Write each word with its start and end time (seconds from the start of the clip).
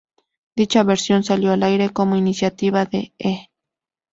Dicha 0.57 0.81
versión 0.81 1.23
salió 1.23 1.51
al 1.51 1.61
aire 1.61 1.91
como 1.91 2.15
iniciativa 2.15 2.85
de 2.85 3.13
E! 3.19 3.49